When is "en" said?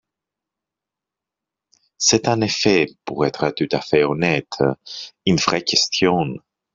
2.27-2.41